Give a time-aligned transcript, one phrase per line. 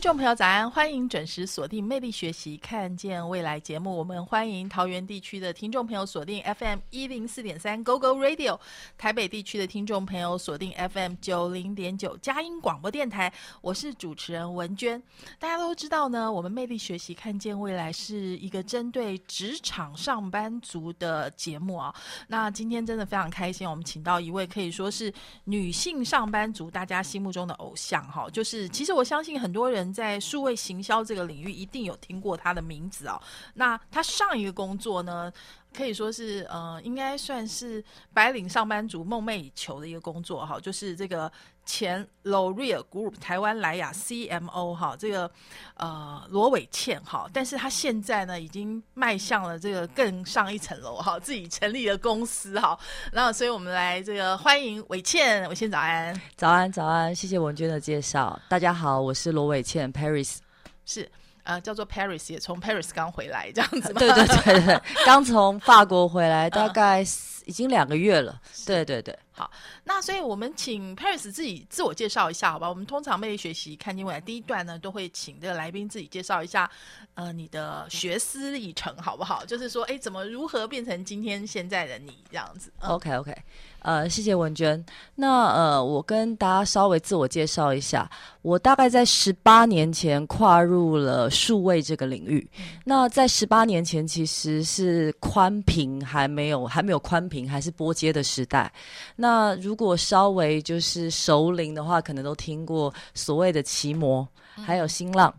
[0.00, 3.94] 听众朋友早安，欢迎准时锁定《魅力学习，看见未来》节目。
[3.94, 8.58] 我们欢迎桃园地区的听众朋友锁定 FM 一零四点三 Go Go Radio，
[8.96, 13.30] 台北地区的听众朋友锁定 FM 九零点九佳音广播电台。
[13.60, 15.00] 我是主持人文娟。
[15.38, 21.94] 大家都知道呢，我们《魅力学习，看见未来》是一个针对职场上班族的节目啊。
[22.26, 25.12] 那今天真的非常开心，我们请到一位可以说是
[25.44, 29.89] 女性上班族大家心目中的偶像哈，就是其实我相信很多人。
[29.92, 33.20] 在数位行销这个领域，一定有听过他的名字哦。
[33.54, 35.32] 那他上一个工作呢，
[35.72, 37.82] 可以说是呃，应该算是
[38.12, 41.30] 白领上班族梦寐以求的一个工作哈，就是这个
[41.64, 45.30] 前 L'Oreal Group 台湾莱雅 CMO 哈，这个
[45.76, 47.30] 呃罗伟倩哈。
[47.32, 52.78] 但是他现在呢，已经迈向了这个更上一层楼哈，自己成立了公司哈。
[53.12, 58.38] 那所以我们来这个欢迎伟倩，伟倩早安，早安早安，谢谢文娟的介绍。
[58.48, 60.38] 大家好，我是罗伟倩，Paris
[60.84, 61.08] 是。
[61.50, 63.92] 呃，叫做 Paris，也从 Paris 刚回来这样子。
[63.94, 67.00] 对对对对， 刚从法国回来，大概
[67.44, 68.40] 已经两个月了。
[68.64, 69.50] 对对对，好，
[69.82, 72.68] 那所以我们请 Paris 自己自我介绍一下，好吧？
[72.68, 76.70] 我们通常魅力学习看见未来第一段呢，都会请这个来宾自己介绍一下，
[77.14, 79.44] 呃，你的学思历程好不好？
[79.44, 83.36] 就是说，哎，怎么如何变成今天现在的你这样子？OK OK。
[83.82, 84.84] 呃，谢谢文娟。
[85.14, 88.10] 那呃，我跟大家稍微自我介绍一下，
[88.42, 92.48] 我大概在十八年前跨入了数位这个领域。
[92.84, 98.72] 那在十八年前，其实是宽屏还没有还没有宽屏，还是波接的时代。
[99.16, 104.26] 那如果稍微就是熟龄的话，可能都听过所谓的奇摩。
[104.64, 105.34] 还有新浪，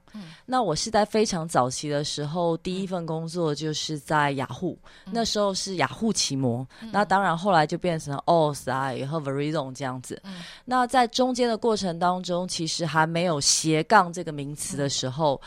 [0.46, 4.78] 那我是在非常早期的时候，第一份工作就是在雅虎，
[5.12, 10.22] 那时候是雅虎奇摩，那当然后来就变成 OS 啊，和 Verizon 这样子。
[10.66, 15.42] 那在中间的过程当中，其实还没有斜杠这个名词的时候。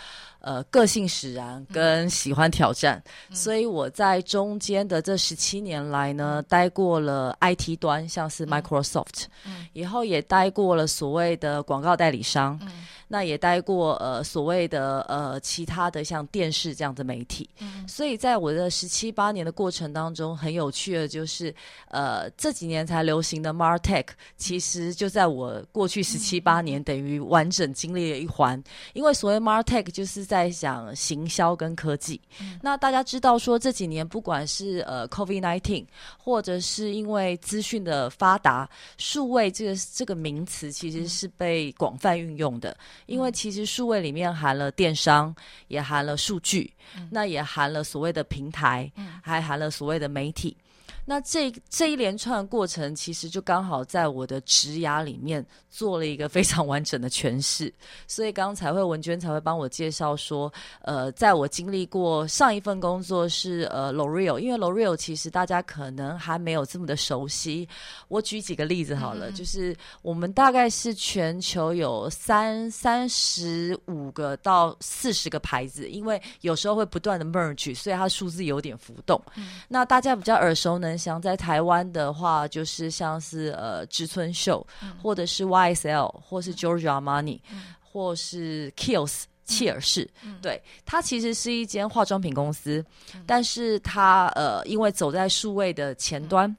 [0.47, 3.03] 呃，个性使然跟喜欢挑战，
[3.33, 9.25] 所以我在中间的这十七年来呢，待过了 IT 端，像是 Microsoft，
[9.73, 12.61] 以后也待过了所谓的广告代理商，
[13.09, 17.49] 那也待过呃所谓的呃其他的像电视这样的媒体，
[17.89, 21.55] 所以在我的十七八年的过程当中，很有趣的，就是
[21.89, 32.21] 呃这几年才流行的 Martech，其实就在我过去十七八年等于完整经历了一环，因为所谓 Martech 就是在在讲行销跟科技，
[32.61, 35.87] 那大家知道说这几年不管是呃 COVID nineteen，
[36.19, 42.77] 或者是因为资讯的发达，数位这个这个名词其实是被广泛运用的。
[43.07, 45.35] 因为其实数位里面含了电商，
[45.69, 46.73] 也含了数据，
[47.11, 48.91] 那也含了所谓的平台，
[49.23, 50.57] 还含了所谓的媒体。
[51.07, 57.71] 那这这一连串过程，其实就刚好在我的职涯里面做了一个非常完整的诠释，
[58.09, 60.51] 所以刚才会文娟才会帮我介绍说，
[60.81, 67.69] 呃，在我经历过上一份工作是呃 L'Oreal，因为 L'Oreal 其实大家可能还没有这么的熟悉。
[68.09, 79.21] 我举几个例子好了，就是我们大概是全球有三三十五个到四十个牌子，因为有时候会不断的 merge，所以它数字有点浮动。
[79.69, 80.94] 那大家比较耳熟能。
[80.97, 84.67] 像在台湾的话，就是像是呃植村秀，
[85.03, 87.41] 或者是 YSL，或是 Giorgio Armani，
[87.81, 90.09] 或是 Kiehl's 切尔氏，
[90.41, 92.85] 对，它其实是一间化妆品公司，
[93.27, 96.55] 但是它呃因为走在数位的前端。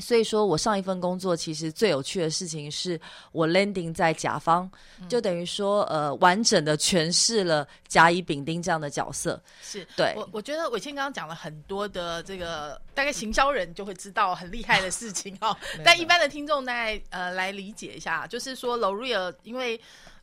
[0.00, 3.00] 所以说我上一份工作其实最有趣的事情是
[3.32, 4.70] 我 landing 在甲方，
[5.08, 9.40] 就等于说呃完整的诠释了甲乙丙丁这样的角色。
[9.62, 19.80] 是对，我我觉得伟庆刚刚讲了很多的这个大概行销人就会知道很厉害的事情哦， 但一般的听众大概呃来理解一下，就是说 L'Oreal 因为。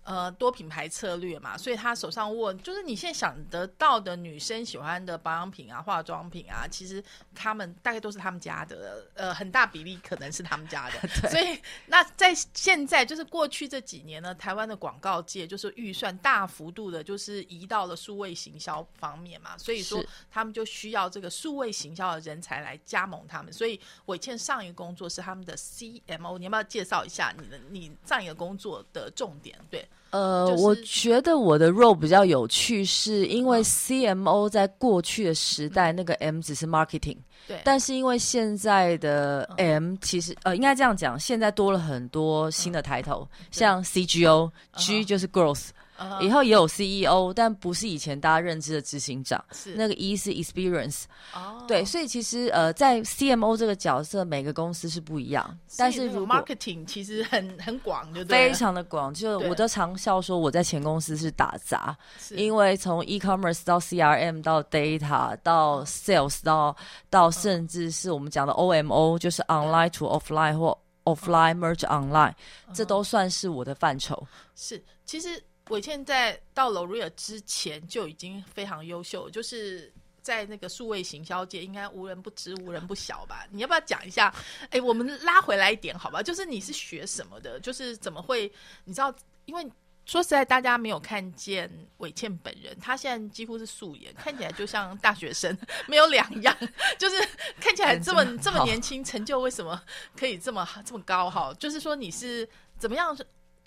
[0.07, 7.03] 呃，多品牌策略嘛，所以他手上握就是你现在想得到的女生喜欢的保养品啊、化妆品啊，其实
[7.35, 11.07] 他们大概都是他们家的，呃，很大比例可能是他们家的。
[11.29, 20.01] 所以那在现在就是过去这几年呢，台湾的广告界就是预算大幅度的，就是移到了数位行销方面嘛，所以说
[20.31, 23.51] 他们就需要这个数位行销的人才来加盟他们。
[23.51, 29.59] 所以伟倩上一个工作是他们的 CMO，你要不要介绍一下你的你上一个工作的重点？
[29.69, 29.85] 对。
[30.09, 49.73] 呃，就是我觉得我的 role 比较有趣，是因为 CMO 在过去的时代，那个 M 只是 marketing，对，但是因为现在的 M 其实呃，应该这样讲，现在多了很多新的抬头，像 CGO，G 就是 growth，嗯以后也有 CEO，但不是以前大家认知的执行长，是。
[49.75, 51.03] 那个 E 是 experience，
[51.33, 51.65] 哦。
[51.67, 58.49] 对，所以其实呃，在 CMO 这个角色，每个公司是不一样，但是如果 marketing 其实很很广，就对？
[58.49, 61.97] 非常的广，就我都常笑说我在前公司是打杂，
[62.31, 66.75] 因为从 e-commerce 到 CRM 到 data 到 sales 到
[67.09, 72.33] 到甚至是我们讲的 OMO，就是 online to offline 或 offline merge online，
[72.73, 74.27] 这都算是我的范畴。
[74.55, 79.91] 是，其实伟倩在到 L'Oreal 之前就已经非常优秀，就是
[80.21, 83.45] 在那个数位行销界应该无人不知、无人不晓吧？
[83.51, 84.33] 你要不要讲一下？
[84.69, 86.21] 哎，我们拉回来一点好吧？
[86.21, 87.59] 就是你是学什么的？
[87.59, 88.51] 就是怎么会？
[88.85, 89.13] 你知道，
[89.45, 89.69] 因为。
[90.09, 95.53] 说实在，大家没有看见伟倩本人，她现在几乎是素颜，看起来就像大学生，
[95.85, 96.57] 没有两样，
[96.97, 97.15] 就是
[97.59, 99.83] 看起来这么嗯这么年轻，成就为什么
[100.17, 101.29] 可以这么这么高？
[101.29, 102.47] 哈，就是说你是
[102.79, 103.13] 怎么样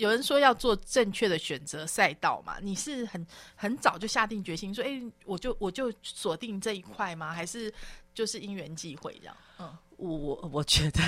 [0.00, 2.56] 有人说要做正确的选择赛道嘛？
[2.62, 3.24] 你是很
[3.54, 7.32] 很早就下定决心说，哎、我就我就锁定这一块吗？
[7.32, 7.72] 还是
[8.14, 9.36] 就是因缘际会这样？
[9.58, 11.00] 嗯，我我我觉得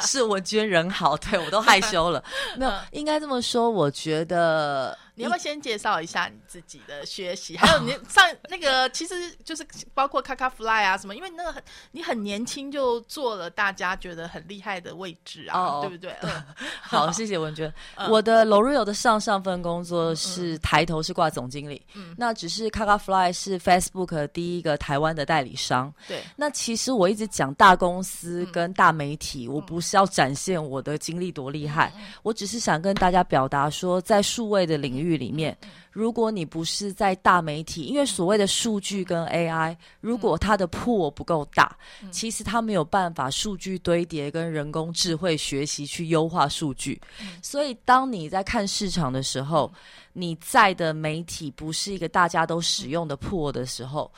[0.00, 2.22] 是文娟人好，对我都害羞了。
[2.58, 7.56] 没有，应该这么说，我觉得你要不要先介绍一下你自己的学习？
[7.56, 9.14] 还有你 上那个，其实
[9.44, 11.62] 就是包括卡卡 fly 啊什么，因为你那个很
[11.92, 16.14] 你很年轻就做了大家觉得很厉害的位置啊，哦对不对？
[16.22, 16.44] 嗯，
[16.80, 17.72] 好，谢谢文娟。
[17.96, 25.92] 嗯我的 L'Oreal 的上上份工作是抬头是挂总经理，嗯那只是 Kaka Fly 是 Facebook 第一个台湾的代理商。
[26.08, 35.68] 对，那其实我一直讲大公司嗯跟大媒体，我不是要展现我的经历多厉害，嗯我只是想跟大家表达说，在数位的领域里面，嗯。
[35.92, 42.12] 如果你不是在大媒体，因为所谓的数据跟 AI，如果它的破不够大，嗯。
[42.12, 47.00] 其实它没有办法数据堆叠跟人工智慧学习去优化数据。
[47.42, 49.72] 所以，当你在看市场的时候，
[50.12, 54.10] 你在的媒体不是一个大家都使用的破的时候，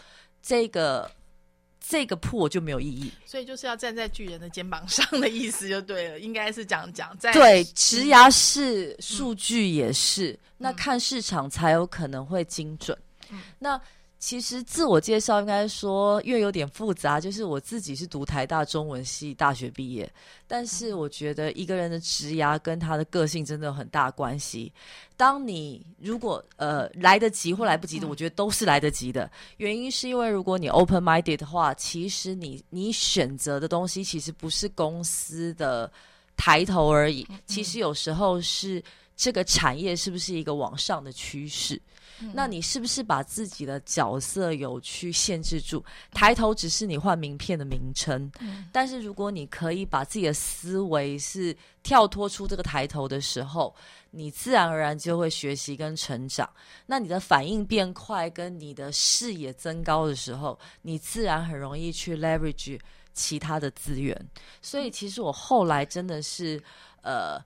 [0.42, 1.10] 这个
[1.92, 3.12] 这个破就没有意义。
[3.26, 7.14] 所以就是要站在巨人的肩膀上的意思就对了，应该是这样讲。
[7.18, 12.96] 在对，职涯是，数据也是，那看市场才有可能会精准。
[13.58, 13.78] 那
[14.22, 20.08] 其实自我介绍应该说，因为有点复杂，就是我自己是读台大中文系大学毕业，
[20.46, 24.72] 但是我觉得一个人的职涯跟他的个性真的有很大关系。
[25.16, 29.28] 当你如果呃来得及或来不及的，我觉得都是来得及的。
[29.56, 35.90] 原因是因为如果你 open minded 的话，其实你你选择的东西其实不是公司的
[36.36, 38.80] 抬头而已，其实有时候是
[39.16, 41.82] 这个产业是不是一个往上的趋势。
[42.32, 45.82] 那你是不是把自己的角色有去限制住？
[46.12, 48.30] 抬头只是你换名片的名称，
[48.70, 53.74] 但是如果你可以把自己的思维是跳脱出这个抬头的时候，
[54.10, 56.48] 你自然而然就会学习跟成长。
[56.86, 62.78] 那你的反应变快，跟你的视野增高的时候，你自然很容易去 leverage
[63.12, 64.16] 其他的资源。
[64.60, 66.62] 所以其实我后来真的是
[67.02, 67.42] 呃。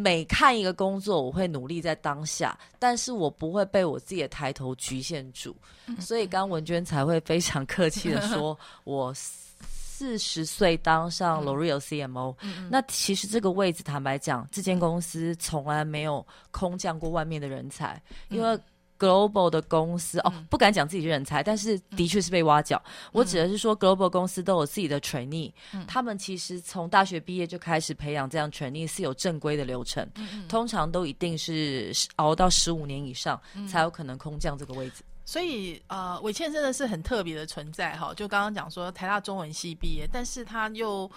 [0.00, 5.56] 每看一个工作，我会努力在当下，但是我不会被我自己的抬头局限住，
[5.98, 12.36] 所以刚文娟才会非常客气的说， 我四十岁当上 L'Oreal CMO，、
[12.70, 18.56] 那其实这个位置，坦白讲，这间公司从来没有空降过外面的人才，因为。
[18.98, 22.82] Global 的公司哦，不敢讲自己是人才，但是的确是被挖角。
[23.12, 25.52] 我指的是说，Global 公司都有自己的 trainee，、
[25.86, 30.04] 他们其实从大学毕业就开始培养这样 trainee 是有正规的流程，
[30.48, 35.04] 通常都一定是熬到十五年以上、才有可能空降这个位置。
[35.24, 38.14] 所以呃，伟倩真的是很特别的存在哈。
[38.14, 41.08] 就刚刚讲说台大中文系毕业，但是他又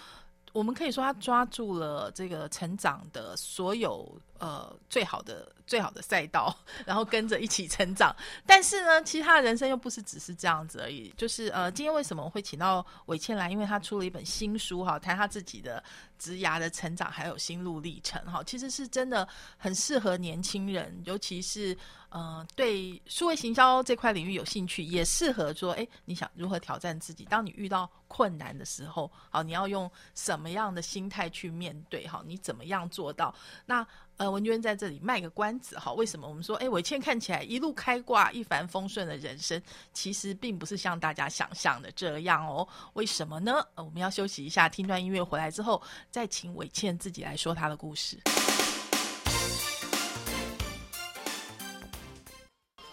[0.52, 4.06] 我们可以说他抓住了这个成长的所有
[4.42, 6.54] 呃最好的最好的赛道，
[6.86, 8.14] 然后跟着一起成长。
[8.46, 11.14] 但是呢，其实他的人生又不是只是这样子而已。
[11.16, 13.50] 就是呃，今天为什么会请到伟倩来？
[13.50, 15.82] 因为他出了一本新书哈，谈他自己的
[16.18, 18.44] 职涯的成长还有心路历程哈。
[18.44, 21.78] 其实是真的很适合年轻人，尤其是。
[22.12, 27.24] 呃，对数位行销这块领域有兴趣，也适合说，哎，你想如何挑战自己？
[27.24, 32.06] 当你遇到困难的时候，好，你要用什么样的心态去面对？
[32.06, 33.34] 好，你怎么样做到？
[33.66, 33.88] 那
[34.22, 39.60] 呃，文娟在这里卖个关子，哈，为什么我们说，哎，伟倩看起来一路开挂、一帆风顺的人生，
[39.94, 42.68] 其实并不是像大家想象的这样哦？
[42.94, 43.54] 为什么呢？
[43.74, 48.16] 呃、我们要休息一下，听段音乐回来之后，再请伟倩自己来说她的故事。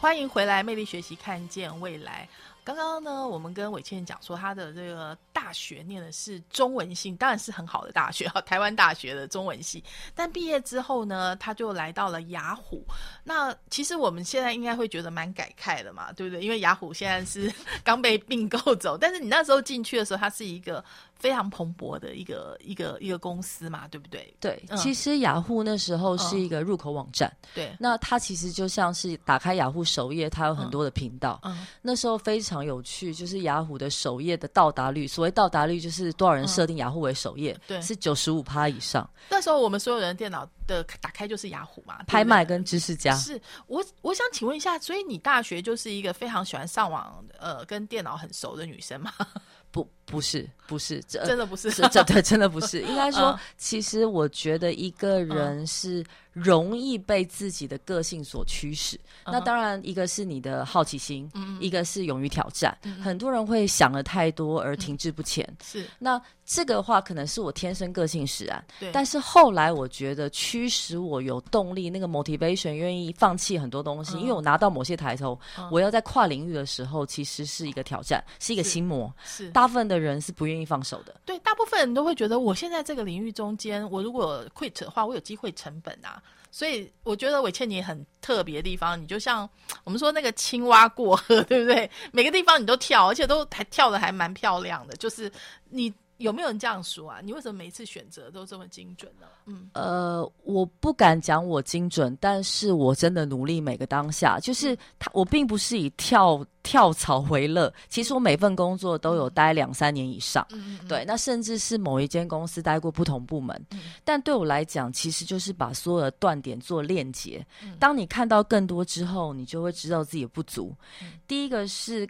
[0.01, 2.27] 欢迎回来，魅力学习，看见未来。
[2.69, 9.83] 刚刚呢，我们跟伟倩讲说，他的这个大学念的是中文系，当然是很好的大学哈，台湾大学的中文系。
[10.15, 12.85] 但毕业之后呢，他就来到了雅虎。
[13.25, 16.45] 那其实我们现在应该会觉得蛮感慨的嘛，对不对？
[16.45, 17.51] 因为雅虎现在是
[17.83, 20.85] 刚被并购走，但是你那时候进去的时候，它是一个。
[21.19, 24.33] 非常蓬勃的一个一个一个公司嘛，对不对？
[24.41, 31.41] 对，其实雅虎那时候是一个入口网站，对，那它其实就像是打开雅虎首页，它有很多的频道。
[31.43, 39.09] 嗯，那时候非常有趣，就是雅虎的首页的到达率，所谓到达率就是多少人设定雅虎为首页，对，是九十五趴以上。
[39.29, 43.15] 那时候我们所有人电脑的打开就是雅虎嘛，拍卖跟知识家。
[43.17, 49.13] 是我我想请问一下，所以你大学就是一个非常喜欢上网，呃，跟电脑很熟的女生吗？
[49.71, 52.81] 不，不是，不是，真的不是，这对，真的不是。
[52.83, 58.99] 应该说，其实我觉得一个人是容易被自己的个性所驱使。
[59.27, 62.77] 那当然，一个是你的好奇心，一个是勇于挑战。
[63.03, 65.47] 很多人会想了太多而停滞不前。
[65.63, 68.65] 是，那这个话可能是我天生个性使然。
[68.81, 75.39] 对，但是后来我觉得驱使我有动力，那个 motivation 愿意放弃很多东西，因为我拿到某些抬头，
[75.71, 79.13] 我要在跨领域的时候，其实是一个挑战，是一个心魔。
[79.25, 79.51] 是。
[79.51, 81.15] 大部分的人是不愿意放手的。
[81.25, 86.23] 对，大部分人都会觉得，我现在这个领域中间，我如果 quit 的话，我有机会成本啊。
[86.51, 89.49] 所以我觉得伟倩你很特别的地方，你就像
[89.85, 91.91] 我们说那个青蛙过河， 对不对？
[92.13, 95.31] 每个地方你都跳，而且都还跳的还蛮漂亮的，就是
[95.71, 95.93] 你。
[96.19, 97.21] 有没有人这样说啊？
[97.23, 99.27] 你为什么每次选择都这么精准呢？
[99.47, 104.39] 嗯，呃，我不敢讲我精准，但是我真的努力每个当下。
[104.41, 107.73] 就是他，我并不是以跳跳槽为乐。
[107.89, 110.47] 其实我每份工作都有待两三年以上。
[110.51, 110.89] 嗯嗯。
[110.89, 113.57] 对，那甚至是某一间公司待过不同部门。
[113.71, 113.93] 嗯。
[114.05, 117.47] 但对我来讲，其实就是把所有的断点做链接。
[117.63, 117.77] 嗯。
[117.79, 120.75] 当你看到更多之后，你就会知道自己的不足。
[121.01, 121.13] 嗯。
[121.29, 122.09] 第一个是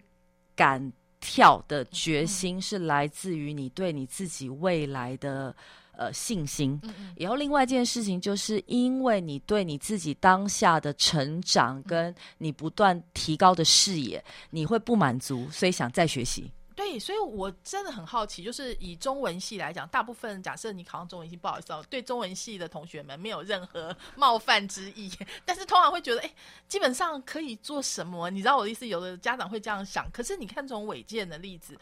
[0.55, 0.91] 敢。
[1.19, 5.55] 跳的决心是来自于你对你自己未来的
[5.97, 6.79] 呃信心，
[7.17, 16.51] 然后另外一件事情就是因为你对你自己当下的成长跟你不断提高的视野，你会不满足，所以想再学习。
[16.89, 25.11] 对，所以我真的很好奇，就是以中文系来讲，大部分假设你考上中文系，不好意思哦，对中文系的同学们没有任何 冒犯之意，
[25.45, 26.33] 但是通常会觉得，哎，
[26.67, 28.29] 基本上可以做什么？
[28.31, 28.87] 你知道我的意思？
[28.87, 31.77] 有的家长会这样想，可是你看这种违建的例子，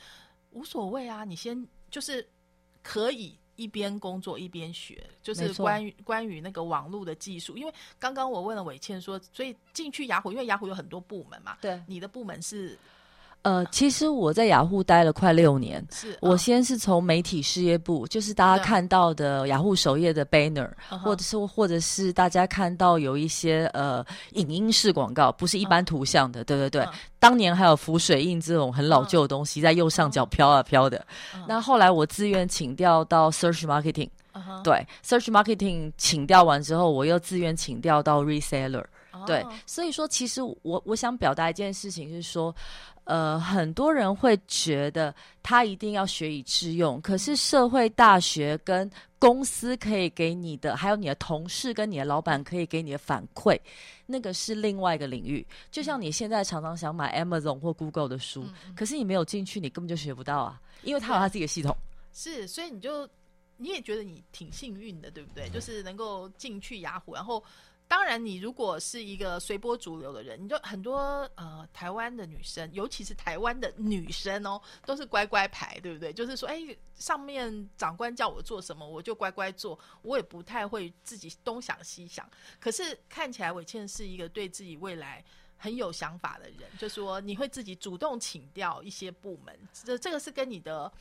[0.52, 2.28] 无所谓啊，你先就是
[2.84, 7.58] 可以一边工作一边学，就是关于关于那个网络的技术。
[7.58, 12.78] 因为刚刚我问了伟倩说，所以进去雅虎，因为雅虎有很多部门嘛，对，你的部门是。
[13.44, 15.86] 呃，其实我在雅虎待了快六年。
[15.90, 20.70] 是，我先是从媒体事业部，就是大家看到的雅虎首页的 banner，
[21.02, 26.44] 或者是或者是大家看到有一些呃影音式广告，不是一般图像的。
[26.44, 26.86] 对对对，
[27.20, 31.06] 当年还有浮水印这种很老旧的东西在右上角飘啊飘的。
[31.48, 34.10] 那后来我自愿请调到 search marketing，
[34.62, 38.84] 对，search marketing 请调完之后，我又自愿请调到 reseller。
[39.26, 42.54] 对，所以说其实我我想表达一件事情是说。
[43.10, 53.58] 呃，很多人会觉得他一定要学以致用，可是社会大学跟公司可以给你的，还有你的同事跟你的老板可以给你的反馈，
[54.06, 55.48] 那个是另外一个领域。
[55.72, 58.44] 就像你现在常常想买 Amazon 或 Google 的书，
[58.76, 61.74] 可是你没有进去，你根本就学不到啊，因为他有他自己的系统。
[62.12, 63.08] 是，所以你就
[63.56, 65.48] 你也觉得你挺幸运的，对不对？
[65.48, 67.42] 就是能够进去雅虎，然后。
[67.88, 70.98] 当然，你如果是一个随波逐流的人，你就很多
[71.36, 76.12] 呃，台湾的女生，尤其是台湾的女生哦，都是乖乖牌，对不对？
[76.12, 76.62] 就是说，哎，
[76.96, 82.30] 上面长官叫我做什么，我就乖乖做，我也不太会自己东想西想。
[82.60, 85.24] 可是看起来伟倩是一个对自己未来
[85.56, 90.92] 很有想法的人，就说你会自己主动请调一些部门，这这个是跟你的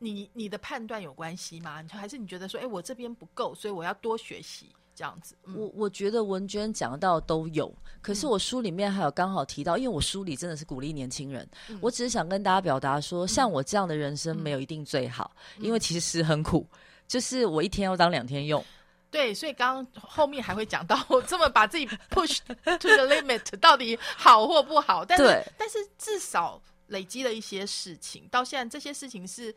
[0.00, 1.84] 你你的判断有关系吗？
[1.92, 4.74] 还是你觉得说，哎，我这边不够，所以我要多学习？
[4.98, 11.48] 这样子，我我觉得文娟讲到都有，可是我书里面还有刚好提到，因为我书里真的是鼓励年轻人，
[11.80, 16.66] 我只是想跟大家表达说，像我这样的人生没有一定最好，因为其实很苦，
[17.06, 18.64] 就是我一天要当两天用。
[19.08, 25.04] 对，所以刚刚后面还会讲到，我这么把自己 push to the limit，到底好或不好？
[25.04, 29.54] 但是但是至少累积了一些事情，到现在这些事情是。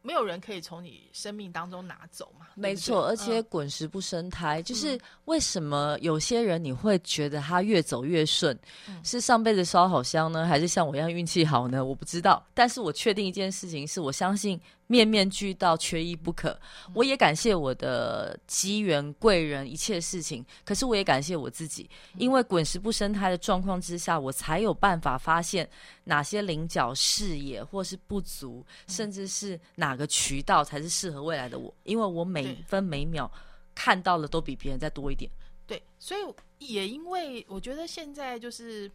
[0.00, 2.46] 没有人可以从你生命当中拿走嘛？
[2.54, 8.58] 没错，而且滚石不生胎，就是为什么有些人你会觉得他越走越顺，
[9.02, 11.84] 是上辈子烧好香呢，还是像我一样运气好呢？
[11.84, 16.58] 我不知道，但是我确定一件事情，是我相信面面俱到，缺一不可。
[16.94, 20.44] 我也感谢我的机缘贵人，一切事情。
[20.64, 25.68] 可是我也感谢我自己，因为滚石不生胎的状况之下，我才有办法发现
[26.04, 31.72] 哪些棱角视野或是不足，甚至是哪个渠道才是适合未来的我。
[31.84, 33.30] 因为我每分每秒
[33.74, 35.30] 看到的都比别人再多一点。
[35.66, 36.20] 对，所以
[36.58, 38.90] 也因为我觉得现在就是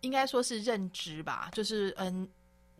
[0.00, 2.26] 应该说是认知吧，就是嗯。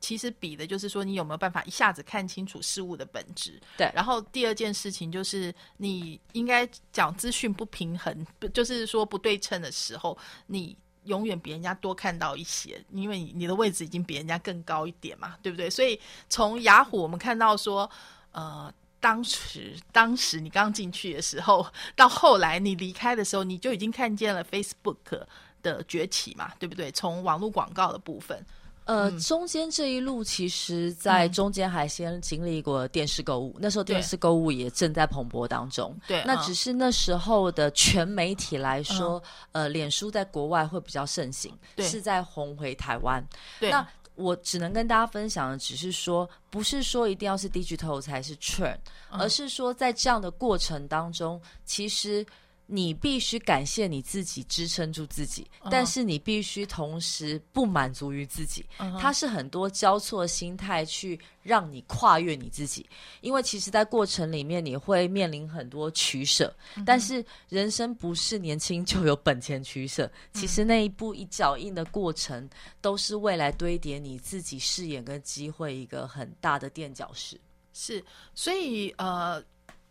[0.02, 3.58] 其实比的就是说，你有没有办法一下子看清楚事物的本质？
[3.78, 3.88] 对。
[3.94, 10.18] 然后第二件事情就是，你应该讲资讯不平衡，就是说不对称的时候，
[10.48, 15.70] 你永远比人家多看到一些，因为你的位置已经比人家更高一点嘛，对不对？
[15.70, 17.88] 所以从雅虎我们看到说，
[18.32, 25.24] 呃，当时当时你刚进去的时候，到后来你离开的时候，你就已经看见了 Facebook
[25.62, 26.90] 的崛起嘛，对不对？
[26.90, 28.44] 从网络广告的部分。
[28.84, 35.96] 呃，中间这一路，其实，在中间还先经历过电视购物，那时候电视购物也正在蓬勃当中。
[36.06, 39.22] 对，那只是那时候的全媒体来说，
[39.52, 43.24] 呃，脸书在国外会比较盛行，是在红回台湾。
[43.60, 43.86] 对，那
[44.16, 48.78] 我只能跟大家分享的，只是说，不是说一定要是 digital 才是 trend，
[49.10, 52.26] 而是说在这样的过程当中，其实。
[52.66, 58.64] 你必须感谢你自己支撑住自己，但是你必须同时不满足于自己。
[58.98, 62.88] 它是很多交错心态去让你跨越你自己，
[63.20, 66.54] 因为其实，在过程里面你会面临很多取舍。
[66.86, 72.48] 但是人生不是年轻就有本钱取舍，其实那一步一脚印的过程，
[72.80, 77.38] 都是未来堆叠你自己视野跟机会一个很大的垫脚石。
[77.74, 78.02] 是，
[78.34, 79.42] 所以呃。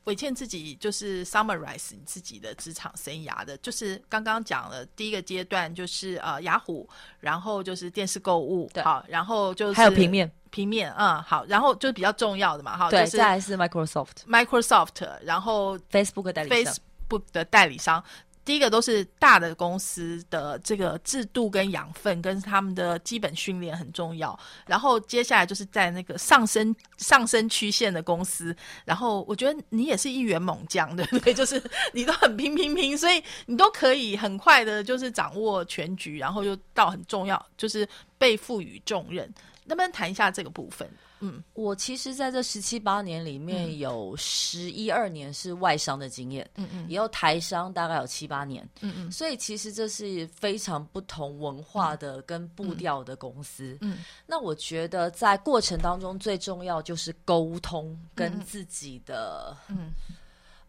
[0.05, 6.89] 伟倩自己就是 summarize 你自己的职场生涯的，就是刚刚讲了第一个阶段就是呃雅虎，
[7.19, 18.03] 然后就是电视购物，好，然后就是还有平面，平面，嗯，好，然后就是比较重要的嘛，哈，对，再来是 Microsoft，Microsoft，然后 Facebook 代理商，Facebook 的代理商。
[18.43, 31.33] 第一个都是大的公司的这个制度跟养分跟他们的基本训练很重要，然后接下来就是在那个上升上升曲线的公司，然后我觉得你也是一员猛将，对不对？
[31.33, 31.61] 就是
[31.93, 37.87] 你都很拼拼拼，所以你都可以很快的，就是掌握全局，然后又到很重要，就是
[38.17, 39.31] 被赋予重任。
[39.65, 40.89] 能不能谈一下这个部分？
[41.21, 59.91] 嗯，我其实在这十七八年里面有十一二年是外商的经验，嗯嗯，也有台商大概有七八年，嗯嗯，所以其实这是非常不同文化的跟步调的公司，嗯，那我觉得在过程当中最重要就是沟通跟自己的，嗯。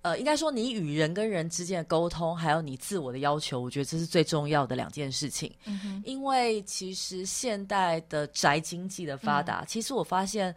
[0.03, 5.53] 呃，应该说你与人跟人之间的沟通，还有你自我的要求，我觉得这是最重要的两件事情。
[5.65, 10.53] 嗯因为其实现代的宅经济的发达，其实我发现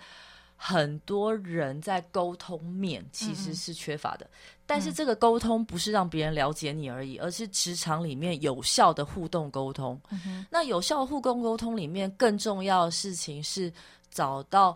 [0.56, 4.28] 很多人在沟通面其实是缺乏的。
[4.66, 10.02] 但是这个沟通不是让别人了解你而已，而是职场里面有效的互动沟通。
[10.10, 13.72] 嗯那有效的互动沟通里面，更重要的事情是
[14.10, 14.76] 找到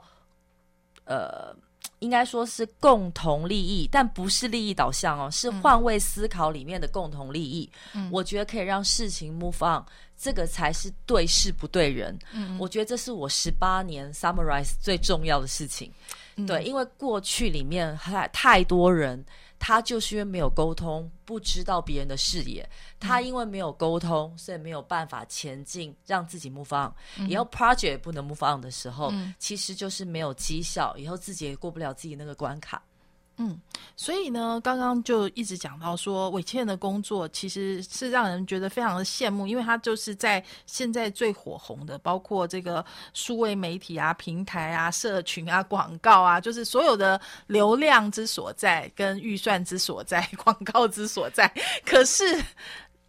[1.05, 1.55] 呃。
[1.99, 7.69] 应该说是共同利益，但不是利益导向哦，是换位思考里面的共同利益。
[7.93, 9.83] 嗯，我觉得可以让事情 move on，
[10.17, 12.17] 这个才是对事不对人。
[12.31, 15.91] 嗯，我觉得这是我十八年 summarize 最重要的事情。
[16.47, 19.23] 对，因为过去里面太太多人。
[19.59, 22.67] 他就是因为没有沟通，不知道别人的视野。
[22.99, 26.91] 他因为没有沟通，所以没有办法前进，让自己 move on。
[27.29, 32.81] 以后 project 不能 move on 的时候，其实就是没有绩效，以后自己也过不了自己那个关卡。
[33.41, 33.57] 嗯，
[33.95, 51.49] 所以呢，刚刚就一直讲到说，伟倩的工作其实是让人觉得非常的羡慕，因为他就是在现在最火红的，包括这个数位媒体啊、平台啊、社群啊、广告啊，就是所有的流量之所在、跟预算之所在、 广告之所在，
[51.85, 52.43] 可是。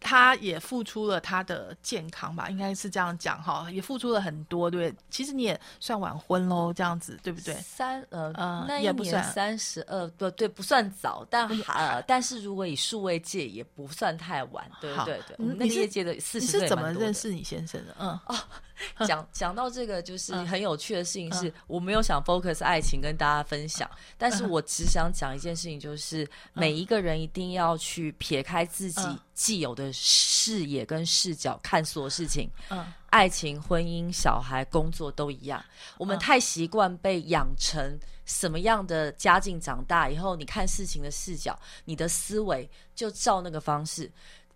[0.01, 4.93] 他也付出了他的健康吧，应该是这样讲哈，也付出了很多，对。
[5.09, 7.53] 其实你也算晚婚喽，这样子对不对？
[7.55, 15.37] 三呃呃，那一年三十二，不对，不算早，但呃，但是如果以数位界也不算太晚，对对对。
[15.37, 17.95] 那业界的四十岁，你是怎么认识你先生的？
[17.99, 18.35] 嗯哦。
[19.07, 29.01] 讲 讲到这个，就是很有趣的事情，是我没有想 focus 爱情跟大家分享，但是我只想讲一件事情，就是每一个人一定要去撇开自己
[29.33, 32.49] 既有的视野跟视角看所有事情。
[32.69, 35.63] 嗯，爱情、婚姻、小孩、工作都一样，
[35.97, 44.11] 我们太习惯被养成什么样的家境，长大以后你看事情的视角，你的思维就照那个方式。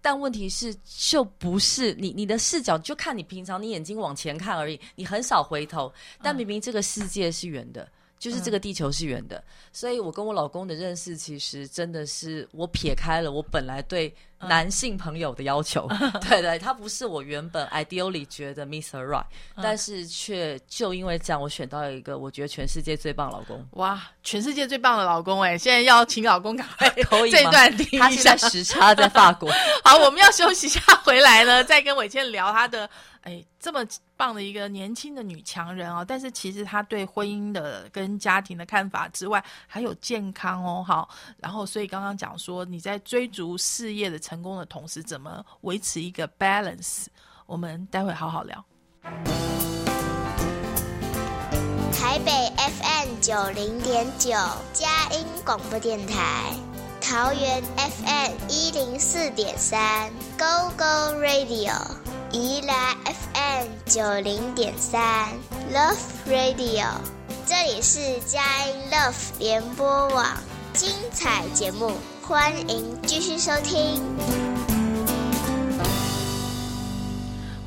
[0.05, 5.91] 但问题是，就不是你你的视角，就看你平常你眼睛往前看而已，你很少回头。
[6.21, 7.89] 但明明这个世界是圆的，
[8.19, 14.13] 就是这个地球是圆的，所以我跟我老公的认识，其实真的是我撇开了我本来对
[14.45, 15.87] 男性朋友的要求，
[16.27, 19.05] 对对，他不是我原本 ideally 觉得 Mr.
[19.05, 19.25] Right，
[19.61, 23.65] 但是却就因为这样，我选到一个我觉得全世界最棒老公。
[23.71, 25.57] 哇，全世界最棒的老公哎！
[25.57, 28.49] 现在要请老公赶快 可以这段听他一下现在。
[28.49, 29.51] 时差在法国，
[29.83, 32.89] 好，我们要休息一下，回来呢，再跟伟倩聊她的
[33.21, 33.83] 哎这么
[34.15, 36.05] 棒的一个年轻的女强人哦。
[36.07, 40.83] 但是其实她对婚姻的跟家庭的看法之外，还有健康哦。
[40.87, 47.05] 好，然后所以刚刚讲说你在追逐事业的成成功的同时，怎么维持一个 balance？
[47.45, 48.65] 我们待会好好聊。
[51.97, 54.31] 台北 FM 九零点九，
[54.73, 56.53] 佳音广播电台；
[56.99, 61.71] 桃园 FM 一零四点三，Go Go Radio；
[62.33, 65.29] 宜兰 FM 九零点三
[65.73, 65.95] ，Love
[66.27, 66.87] Radio。
[67.45, 70.25] 这里是佳音 Love 联播网，
[70.73, 71.91] 精彩节目，
[72.27, 74.01] 欢迎继续收听。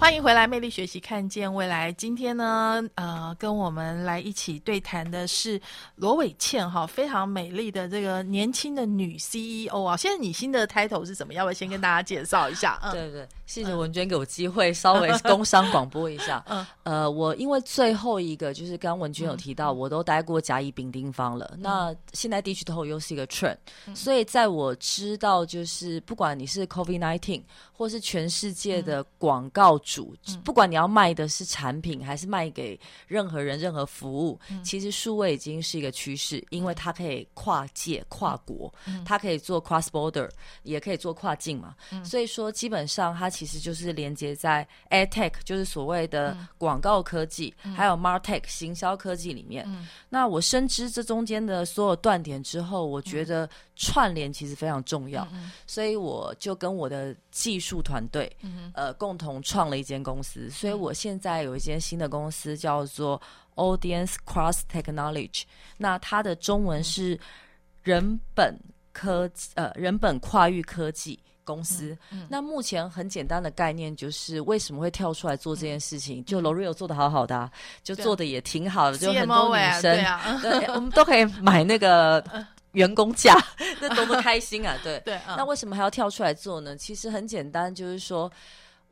[0.01, 1.93] 欢迎回来，魅力学习，看见未来。
[1.93, 5.61] 今天呢，呃，跟我们来一起对谈的是
[5.95, 9.97] 罗伟倩哈，非常美丽的这个年轻的女 CEO 啊。
[9.97, 11.33] 现在你新的 title 是什么？
[11.35, 12.81] 要不要先跟大家介绍一下？
[12.83, 16.45] 嗯，对对，谢谢文娟给我机会稍微工商广播一下。
[16.49, 16.65] 嗯。
[16.83, 21.57] 呃，我因为最后一个就是刚刚文娟有提到，我都待过甲乙丙丁方了。
[21.59, 23.57] 那现在地区头又是一个 trend，、
[23.95, 38.73] 所以在我知道就是不管你是 COVID nineteen 或是全世界的广告主，不管你要卖的是产品还是卖给任何人任何服务，其实数位已经是一个趋势，因为它可以跨界跨国，
[39.07, 40.29] 它可以做 cross border，
[40.65, 41.75] 也可以做跨境嘛。
[42.05, 49.65] 所以说，基本上它其实就是连接在 ad tech，就是所谓的广告科技，还有 martech 行销科技里面。
[50.09, 55.25] 那我深知这中间的所有断点之后，我觉得串联其实非常重要，
[55.69, 58.29] 所以我就跟我的技术团队，
[58.75, 60.51] 呃，共同创了一间公司。
[60.51, 63.23] 所以我现在有一间新的公司叫做
[63.55, 65.45] Audience Cross Technology，
[65.77, 67.17] 那它的中文是
[67.85, 68.59] 人本
[68.93, 71.21] 科技呃人本跨域科技。
[71.49, 71.97] 公司，
[72.29, 76.23] 那目前很简单的概念就是为什么会跳出来做这件事情？
[76.27, 77.51] 就 L'Oreal 做的好好的、啊，
[77.83, 82.23] 就做的也挺好的，就很多女哎生，对啊，嗯对，我们都可以买那个
[82.73, 83.35] 员工价，
[83.81, 84.77] 那多么开心啊！
[84.85, 86.77] 对， 对，嗯那为什么还要跳出来做呢？
[86.77, 88.31] 其实很简单，就是说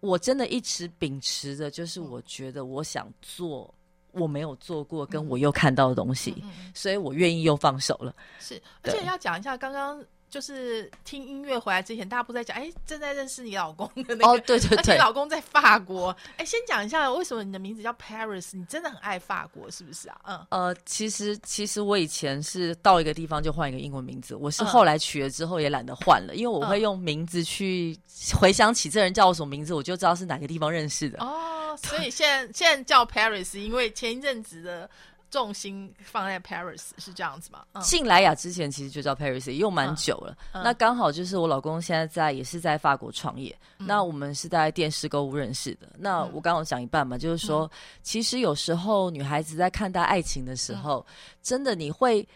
[0.01, 3.73] 我真的一直秉持着，就是我觉得我想做
[4.13, 8.15] 我没有做过，跟我又看到的东西，嗯嗯所以我愿意又放手了。
[8.41, 16.15] 是，而且要讲一下，刚刚就是听音乐回来之前，大家不在讲，哎，正在认识你老公的那个，哦，对对而且， 老公在法国。
[16.37, 20.21] 哎，先讲一下为什么你的名字叫 Paris，你真的很爱法国，是不是啊？
[20.25, 27.97] 嗯，呃，其实其实我以前是到一个地方就换一个英文名字，我是嗯后来取了之后也懒得换了，因为我会嗯用名字去
[28.35, 31.23] 回想起这人叫我什么名字，我就知道是哪个地方认识的。
[31.23, 34.91] 哦，所以现在现在叫 Paris，因为前一阵子的
[35.31, 37.65] 重心放在 Paris，是这样子吗？
[37.73, 40.37] 嗯进莱雅之前其实就叫 Paris，也用蛮嗯久了。
[40.53, 45.89] 嗯那刚好就是我老公现在在也是在法国创业，那我们是在电视购物认识的。
[45.99, 47.71] 那嗯我刚刚讲一半嘛，就是说，
[48.03, 51.13] 其实有时候女孩子在看待爱情的时候，嗯
[51.43, 52.27] 真的你会。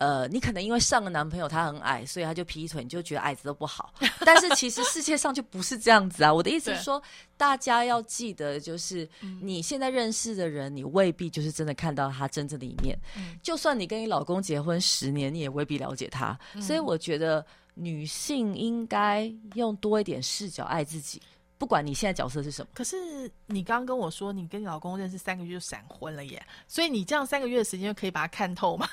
[0.00, 3.92] 呃，你可能因为上个男朋友他很矮，所以他就劈腿，你就觉得矮子都不好。
[4.24, 6.32] 但是其实世界上就不是这样子啊！
[6.32, 7.02] 我的意思是说，
[7.36, 9.06] 大家要记得，就是
[9.42, 12.98] 你现在认识的人，你未必就是真的看到他真正的一面。
[13.14, 16.38] 嗯就算你跟你老公结婚十年，你也未必了解他。
[16.62, 21.20] 所以我觉得女性应该用多一点视角爱自己，
[21.60, 22.70] 不管你现在角色是什么。
[22.72, 28.88] 可是你刚刚跟我说，你跟你老公认识三个月就闪婚了耶，所以你这样三个月的时间就可以把它看透吗？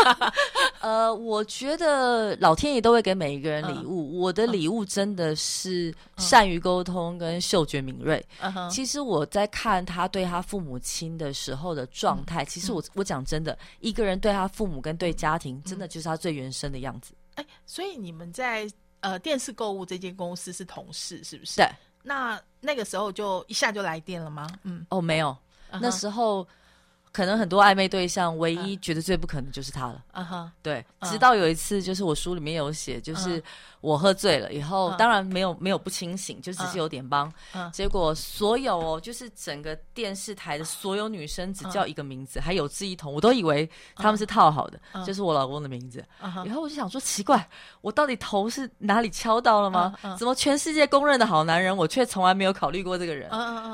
[0.82, 8.22] 呃，我觉得老天爷都会给每一个人礼物，我的礼物真的是善于沟通跟嗅觉敏锐。
[8.40, 17.14] 嗯，其实我在看他对他父母亲的时候的状态，其实我我讲真的，一个人对他父母跟对家庭，真的就是他最原生的样子。
[17.36, 18.70] 哎，所以你们在
[19.06, 21.56] 呃电视购物这间公司是同事，是不是？
[21.56, 21.68] 对。
[22.02, 24.48] 那那个时候就一下就来电了吗？
[24.64, 25.36] 嗯，哦，没有，
[25.80, 26.46] 那时候
[27.16, 30.04] 可能很多暧昧对象，唯一觉得最不可能就是他了。
[30.12, 31.10] 啊哈，对，嗯。
[31.10, 33.42] 直到有一次，就是我书里面有写，就是
[33.80, 34.96] 我喝醉了以后，嗯。
[34.98, 37.32] 当然没有没有不清醒，就只是有点帮。
[37.54, 37.72] 嗯。
[37.72, 45.02] 结果所有哦，就是整个电视台的所有女生只叫一个名字，还有志一同，我都以为他们是套好的，嗯。
[45.02, 46.04] 就是我老公的名字。
[46.20, 47.48] 然后我就想说，奇怪，
[47.80, 49.94] 我到底头是哪里敲到了吗？
[50.18, 53.30] 怎么全世界公认的好男人，我却从来没有考虑过这个人？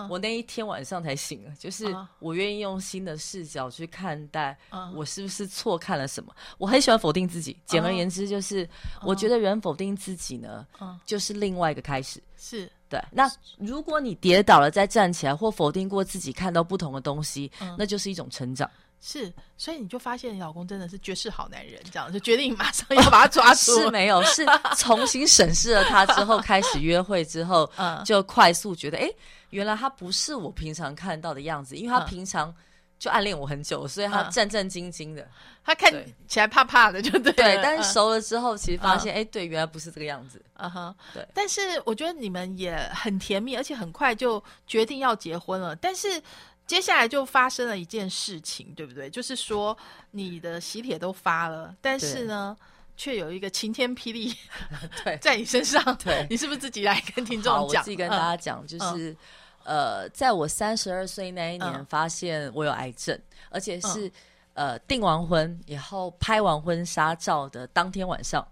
[0.09, 2.09] 我那一天晚上才醒了，就是啊。
[2.21, 4.93] 我愿意用新的视视角去看待嗯。
[4.95, 6.35] 我是不是错看了什么。
[6.59, 8.69] 我很喜欢否定自己，简而言之就是，
[9.03, 10.99] 我觉得人否定自己呢，嗯。
[11.07, 12.23] 就是另外一个开始。
[12.37, 12.71] 是。
[12.89, 18.71] 对，那如果你跌倒了再站起来，或否定过自己，看到不同的东西，嗯那就是一种成长。
[19.01, 23.81] 是，所以你就发现你老公真的是绝世好男人，这样就决定马上要把他抓住。
[23.81, 24.45] 是没有，是
[24.77, 28.05] 重新审视了他之后，开始约会之后，嗯。
[28.05, 29.11] 就快速觉得，哎，
[29.51, 32.07] 原来他不是我平常看到的样子，因为他嗯。
[32.07, 32.55] 平常
[33.03, 35.27] 就暗恋我很久，所以他嗯战战兢兢的。
[35.65, 35.93] 他看
[36.29, 37.33] 起来怕怕的，就对了。
[37.33, 40.41] 对，但是嗯熟了之后，其实发现，哎，对，原来不是这个样子。
[40.55, 45.75] 嗯哼，对但是我觉得你们也很甜蜜，而且很快就决定要结婚了。
[45.75, 46.23] 但是
[46.65, 49.11] 接下来就发生了一件事情，对不对？
[49.11, 49.77] 就是说
[50.13, 52.57] 你的喜帖都发了，但是呢，
[52.97, 54.33] 却有一个晴天霹雳
[55.03, 55.83] 对在你身上。
[55.97, 57.81] 对你是不是自己来跟听，众讲？
[57.81, 59.17] 我自己跟大家讲，就是、
[59.65, 63.19] 呃，在我三十二岁那一年，嗯发现我有癌症，
[63.51, 64.11] 而且是、
[64.55, 68.47] 呃订完婚以后拍完婚纱照的当天晚上。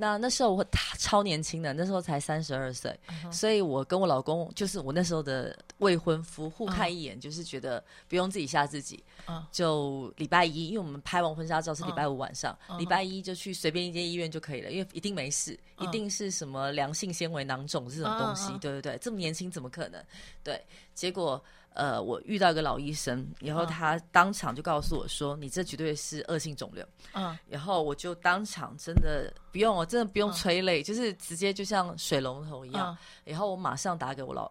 [0.00, 2.96] 那那时候我他超年轻的，那时候才三十二岁，
[3.32, 9.44] 所以我跟我老公，就是我那时候的未婚夫，互看一眼，就是觉得不用自己吓自己，嗯。
[9.50, 12.78] 就礼拜一，因为我们拍完婚纱照是礼拜五晚上，嗯。
[12.78, 15.86] 礼拜一就去随便一间医院就可以了，因为一定没事，嗯。
[15.86, 20.00] 一定是什么良性纤维囊肿这种东西，对对对，这么年轻怎么可能？
[20.44, 21.42] 对，结果
[21.78, 32.92] 呃，我遇到一个老医生，然后嗯他当场就告诉我说，你这绝对是恶性肿瘤，嗯然后我就当场真的不用，我真的不用嗯催泪，就是直接就像水龙头一样，
[33.24, 34.50] 嗯然后我马上打给我老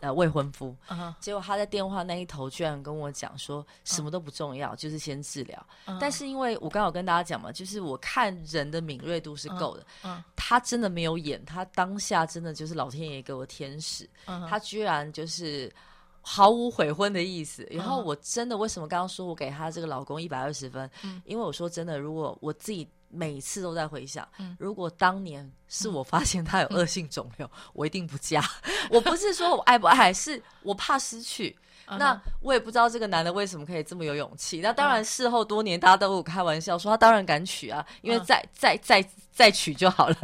[0.00, 0.76] 呃未婚夫，
[1.20, 5.66] 结果他在电话那一头居然跟我讲说，什么都不重要，就是先治疗。
[5.86, 14.10] 嗯但是因为我刚好跟大家讲嘛，就是我看人的敏锐度是够的，嗯他真的没有演，他当下真的就是老天爷给我天使，
[14.50, 15.72] 他居然就是。
[16.26, 20.90] 毫无悔婚的意思，然后嗯我真的为什么刚刚说我给他这个老公一百二十分？
[21.02, 28.42] 嗯因为我说真的，如果我自己每次都在回想，嗯如果当年是我发现他有恶性肿瘤，我一定不嫁。
[28.90, 31.54] 我不是说我爱不爱，是我怕失去。
[31.86, 34.60] 嗯那我也不知道这个男的为什么可以这么有勇气。
[34.60, 40.16] 那当然，事后多年大家都有开玩笑说他当然敢娶啊，因为嗯再再再再娶就好了，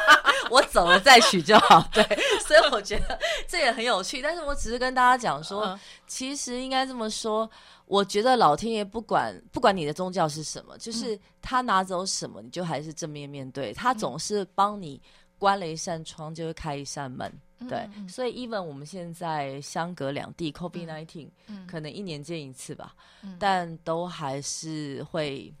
[0.50, 1.86] 我走了再娶就好。
[1.92, 2.02] 对，
[2.46, 4.22] 所以我觉得这也很有趣。
[4.22, 7.50] 但是我只是跟大家讲说，嗯其实应该这么说，
[7.86, 13.72] 我觉得老天爷不管不管你的宗教是什么，就是他拿走什么，你就还是正面面对。
[13.72, 15.00] 他总是帮你
[15.38, 17.32] 关了一扇窗，就会开一扇门。
[17.66, 25.52] 对，嗯嗯所以 even 我们现在相隔两地，COVID nineteen、嗯可能一年见一次吧，嗯但都还是会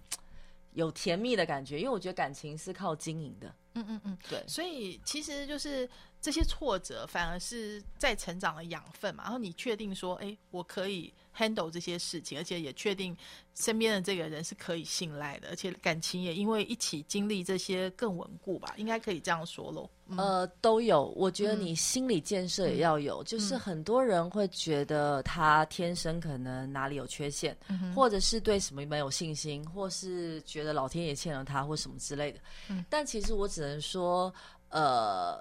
[0.74, 3.54] 有甜蜜的感觉，因为我觉得感情是靠经营的。
[3.74, 5.88] 嗯嗯嗯，对所以其实就是
[6.20, 9.22] 这些挫折，反而是在成长的养分嘛。
[9.22, 13.16] 然后你确定说，哎，我可以 handle 这些事情，而且也确定
[13.54, 19.88] 身边的这个人是可以信赖的，而且感情也因为一起经历这些更稳固吧，应该可以这样说喽。
[20.08, 21.04] 嗯呃，都有。
[21.16, 32.40] 我觉得嗯你心理建设也要有，就是很多人会觉得他天生可能哪里有缺陷，嗯或者是对什么没有信心，或是觉得老天爷欠了他，或什么之类的。
[32.70, 34.34] 嗯但其实我只能说，
[34.70, 35.40] 呃。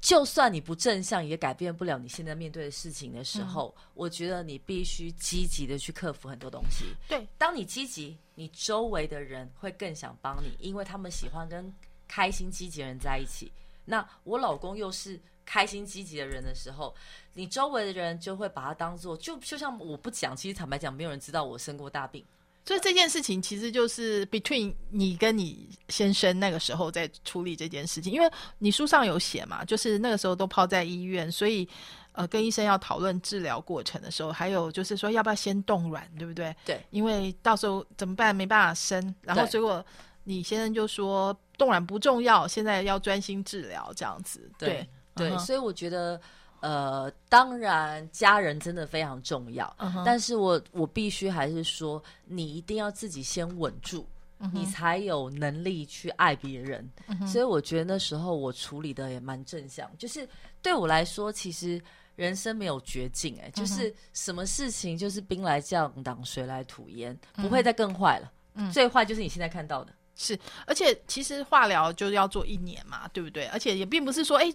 [0.00, 6.86] 就算你不正向，也改变不了你现在面对的事情的时候，我觉得你必须积极的去克服很多东西。
[7.06, 11.72] 对，当你积极，你周围的人会更想帮你，因为他们喜欢跟
[12.08, 13.52] 开心积极的人在一起。
[13.84, 16.94] 那我老公又是开心积极的人的时候，
[17.34, 22.24] 你周围的人就会把他当做，就就像我不讲，其实坦白讲，没有人知道我生过大病。
[22.70, 31.68] 所以这件事情其实就是 between 你跟你先生那个时候在处理这件事情，因为你书上有写嘛，就是那个时候都泡在医院，所以
[32.12, 36.54] 呃跟医生要讨论治疗过程的时候，还有就是说要不要先冻卵，对不对？
[36.64, 38.32] 对，因为到时候怎么办？
[38.32, 39.84] 没办法生，然后结果
[40.22, 44.48] 你先生就说冻卵不重要，现在要专心治疗这样子。
[44.56, 46.20] 对对，所以我觉得，
[46.60, 54.06] 呃，当然家人真的非常重要，但是我我必须还是说，你一定要自己先稳住。
[54.42, 56.90] 嗯你才有能力去爱别人，
[57.30, 59.86] 所以我觉得那时候我处理的也蛮正向。
[59.98, 60.26] 就是
[60.62, 61.78] 对我来说，其实
[62.16, 68.32] 人生没有绝境、哎，就是什么事情就是兵来将挡，水来土掩，不会再更坏了。
[68.72, 73.44] 最坏就是你现在看到的，是，而且其实化疗就要做一年嘛，对不对？
[73.48, 74.50] 而且也并不是说，哎，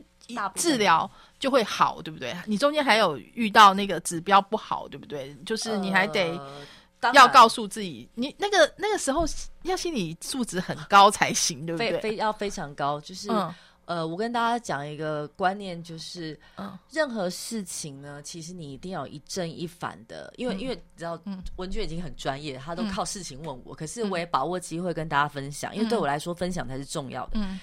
[0.55, 1.09] 治疗
[1.39, 2.35] 就会好，对不对？
[2.45, 5.35] 你中间还有遇到那个指标不好，对不对？
[5.45, 6.39] 就是你还得
[7.13, 9.25] 要告诉自己，你那个那个时候
[9.63, 11.99] 要心理素质很高才行，对不对？
[11.99, 13.53] 非要非常高，就是、嗯。
[13.85, 16.75] 呃，我跟大家讲一个观念，就是，嗯。
[16.91, 20.59] 任何事情呢，其实你一定要一正一反的，因为、嗯。
[20.59, 21.39] 因为你知道，嗯。
[21.57, 22.89] 文娟已经很专业，她都嗯。
[22.89, 27.33] 靠事情问我，可是我也把握机会跟大家分享，因为对我来说，分享才是重要的。
[27.35, 27.59] 嗯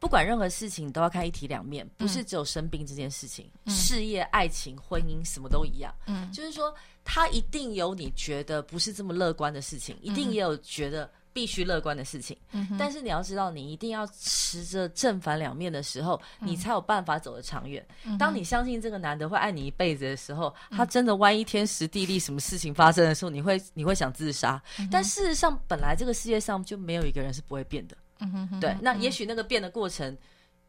[0.00, 5.94] 不管任何事情，你都要看一体两面，不是只有生病这件事情，嗯事业、爱情、婚姻什么都一样。
[6.06, 6.72] 嗯就是说，
[7.04, 12.36] 他一定有你觉得不是这么乐观的事情，一定也有觉得必须乐观的事情。
[12.52, 17.84] 嗯但是你要知道，你一定要持着正反两面的时候，你才有办法走得长远。
[18.04, 24.62] 嗯当你相信这个男的会爱你一辈子的时候，他真的万一天时地利什么事情发生的时候，你会你会想自杀。
[24.90, 27.96] 但事实上，本来这个世界上就没有一个人是不会变的。
[28.20, 30.16] 嗯哼哼对，那也许那个变的过程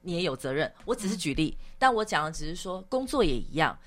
[0.01, 0.71] 你也有责任。
[0.85, 3.77] 我只是举例，但我讲的只是说，工作也一样。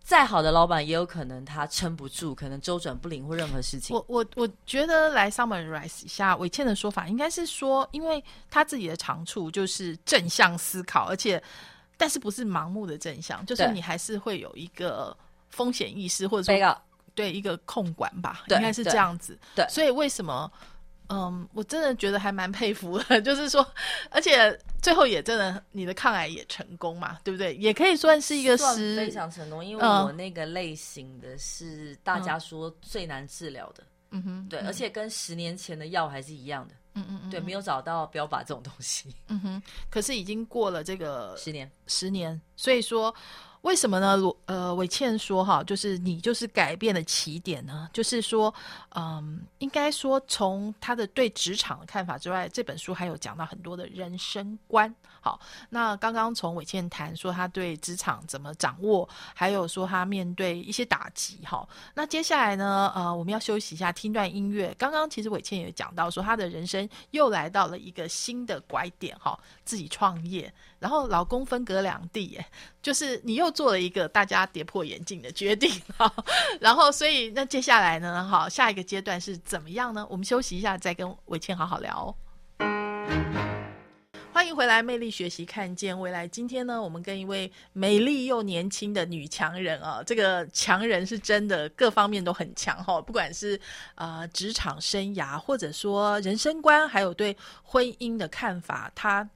[0.00, 3.94] 再好的老板也有可能他撑不住，可能周转不灵或任何事情。
[3.94, 11.42] 我我我觉得来 summarize 一下伟倩的说法，应该是说，因为他自己的长处就是正向思考，而且
[11.98, 15.14] 但是不是盲目的正向，就是你还是会有一个
[15.50, 16.82] 风险意识，或者说
[17.14, 19.38] 对一个控管吧，应该是这样子。
[19.54, 20.50] 对所以为什么？
[21.08, 23.66] 嗯，我真的觉得还蛮佩服的， 就是说，
[24.10, 27.54] 而且最后也真的你的抗癌也成功嘛，对不对？
[27.56, 39.14] 也可以算是一个算实非常成功，因为嗯我那个类型的是大家说最难治疗的，嗯哼，对，而且跟十年前的药还是一样的，嗯嗯嗯，对，没有找到标靶这种东西。
[39.28, 43.14] 嗯哼，可是已经过了这个十年，十年，所以说
[43.62, 44.16] 为什么呢？
[44.16, 48.54] 罗呃，伟倩说哈，就是你就是改变的起点呢，就是说，
[48.94, 54.94] 嗯，应该说从他的对职场的看法之外，这本书还有讲到很多的人生观。
[55.28, 55.38] 好，
[55.68, 61.38] 那刚刚从伟倩谈说他对职场怎么掌握，还有说他面对一些打击。
[61.44, 64.74] 哈，那接下来呢，呃，我们要休息一下，听段音乐。
[64.78, 72.46] 刚刚其实伟倩也讲到说，他的人生又来到了一个新的拐点，哈，自己创业，然后老公分隔两地，耶，
[72.80, 76.10] 就是你又做了一个大家跌破眼镜的决定，哈，
[76.58, 80.06] 然后所以那接下来呢，哈，下一个阶段是怎么样呢？
[80.08, 82.16] 我们休息一下，再跟伟倩好好聊。
[84.38, 86.28] 欢迎回来，魅力学习，看见未来。
[86.28, 93.60] 今天呢，我们跟一位美丽又年轻的女强人啊，这个强人是真的各方面都很强哈，不管是
[93.96, 99.28] 呃职场生涯，或者说人生观，还有对婚姻的看法，她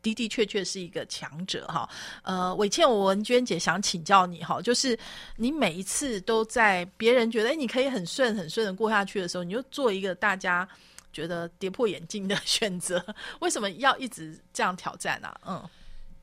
[0.00, 1.86] 的的确确是一个强者哈。
[2.22, 4.98] 呃，伟倩，我文娟姐想请教你哈，就是
[5.36, 10.66] 你每一次都在别人觉得哎你可以很顺很顺的过下去的时候，你就做一个大家。
[11.12, 13.04] 觉得跌破眼镜的选择，
[13.40, 15.38] 为什么要一直这样挑战啊？
[15.46, 15.68] 嗯，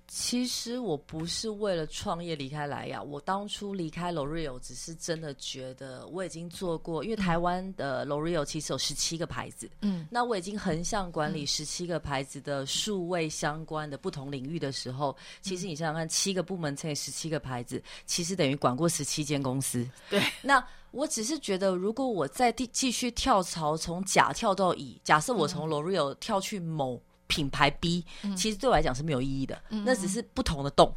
[0.08, 19.88] 其实我不是为了创业离开莱雅，我当初离开 L'Oreal 只是真的觉得我已经做过，因为台湾的 L'Oreal 其实有十七个牌子，嗯，那我已经横向管理十七个牌子的数位相关的不同领域的时候，其实你想想看，七个部门乘以十七个牌子，其实等于管过十七间公司。
[20.10, 20.60] 对，那
[20.92, 27.02] 我只是觉得，如果我再继继续跳槽，从甲跳到乙，假设我从 L'Oreal 跳去某。
[27.32, 28.04] 品牌 B，、
[28.36, 30.92] 其实对我来讲是没有意义的，那只是不同的洞。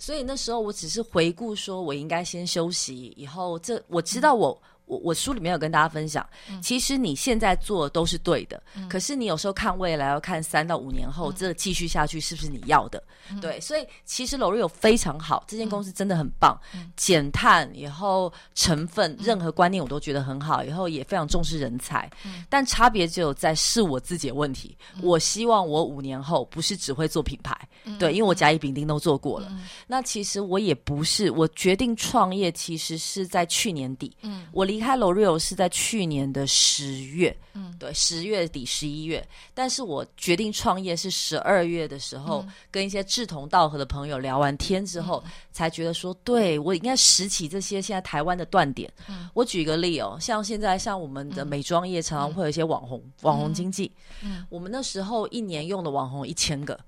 [0.00, 4.60] 所以那时候我只是回顾，说我应该先休息，以后这我知道我。
[4.86, 6.26] 我我书里面有跟大家分享，
[6.62, 13.02] 其实你现在做的都是对的，可是你有时候看未来，要看三到五年后，这继续下去是不是你要的？
[13.40, 16.58] 对，所以其实 L'Oreal 非常好，这间公司真的很棒，
[16.96, 22.08] 减碳以后成分任何观念我都觉得很好，以后也非常重视人才，
[22.48, 24.76] 但差别只有在是我自己的问题。
[25.02, 27.58] 我希望我五年后不是只会做品牌，
[27.98, 29.52] 对，因为我甲乙丙丁都做过了。
[29.88, 48.90] 那其实我也不是，我决定创业其实是在去年底，嗯，我离开 L'Oreal 是在去年的十月，嗯，对，十月底十一月，但是我决定创业是十二月的时候，跟一些志同道合的朋友聊完天之后，才觉得说，对我应该拾起这些现在台湾的断点。
[49.34, 53.90] 我举个例哦，像现在像我们的美妆业常常会有一些网红、网红经济，
[54.22, 54.44] 嗯。
[54.48, 56.78] 我们那时候一年用的网红一千个，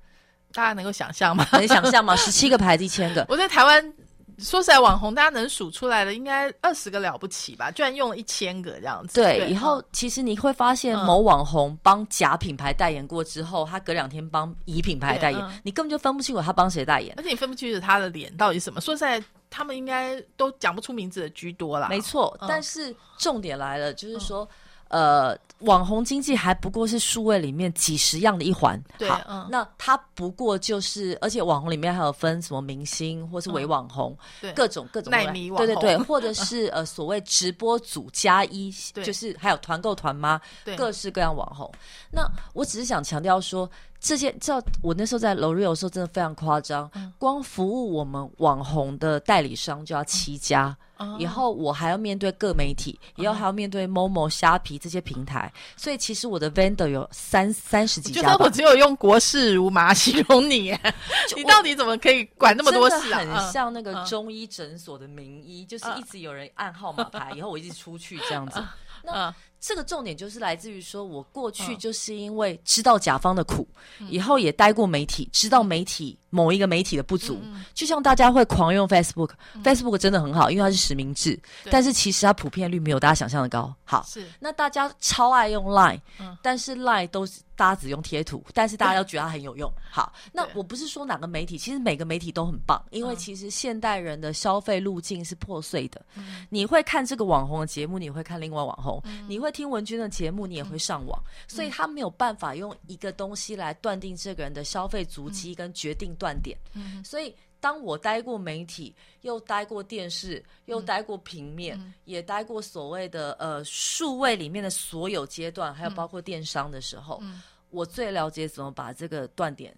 [0.53, 1.47] 大家能够想象吗？
[1.53, 2.17] 能想象吗？
[2.17, 3.95] 十七个牌子一千个， 我在台湾
[4.39, 7.71] 说实在，网红大家能数出来的应该二十个了不起吧？
[7.71, 9.21] 居然用了一千个这样子。
[9.21, 17.15] 对，以后其实你会发现，嗯某网红帮甲品牌代言过之后，他隔两天帮乙品牌代言，嗯你根本就分不清楚他帮谁代言。
[17.17, 18.81] 而且你分不清楚他的脸到底什么。
[18.81, 21.89] 说实在，他们应该都讲不出名字的居多啦。
[21.89, 24.49] 没错，嗯但是重点来了，就是说。
[24.89, 28.77] 呃，网红经济还不过是数位里面几十样的一环。
[28.91, 29.47] 好，对嗯。
[29.51, 34.53] 那它不过就是，而且网红里面还有分什么明星或是伪网红，对。
[34.53, 40.75] 各种各种奈米网对对对， 或者是呃所谓直播组加一，就是还有团购团妈，对。
[40.77, 41.71] 各式各样网红。
[42.11, 43.71] 那我只是想强调说，
[44.01, 47.13] 这些知道我那时候在 L'Oreal 的时候真的非常夸张，嗯。
[47.19, 50.77] 光服务我们网红的代理商就要七家。
[50.99, 51.17] 哦。
[51.19, 58.51] 以后我还要面对各媒体，以后还要面对 Momo、虾皮这些平台，所以其实我的 vendor 有三三十几家我。
[58.51, 60.77] 只有用国事如麻形容你，
[61.37, 63.19] 你到底怎么可以管那么多事啊？
[63.21, 65.99] 很像那个嗯中医诊所的名医，就是嗯。
[65.99, 68.59] 一直有人按号码牌， 以后我一直出去这样子。
[69.05, 73.67] 嗯这个重点就是来自于说，我过去嗯就是因为知道甲方的苦，
[74.09, 77.41] 以后也待过媒体，知道媒体某一个媒体的不足。
[77.43, 81.39] 嗯就像大家会狂用 Facebook，Facebook、真的很好，因为它是实名制，
[81.71, 83.75] 但是其实它普遍率没有大家想象的高。
[83.89, 84.27] 好，是。
[84.39, 89.73] 那大家超爱用 Line，、嗯但是 Line 都是大家只用贴图，但是大家都觉得它很有用。
[89.91, 96.05] 好，那我不是说哪个媒体，其实每个媒体都很棒，因为嗯其实现代人的消费路径是破碎的。
[96.17, 96.47] 嗯。
[96.51, 101.19] 你会看这个网红的节目，你会看另外网红，你会听文君的节目，你也会上网，
[101.49, 106.59] 所以他没有办法用一个东西来断定这个人的消费足迹跟决定断点。
[106.75, 107.03] 嗯。
[107.03, 111.93] 所以，当我待过媒体，又待过电视，又待过平面，嗯。
[112.05, 117.43] 也待过所谓的呃数位里面的所有阶段，还有包括电商的时候，嗯。
[117.71, 119.77] 我最了解怎么把这个断点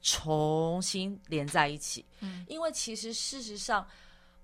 [0.00, 2.04] 重新连在一起。
[2.20, 2.44] 嗯。
[2.48, 3.86] 因为其实事实上，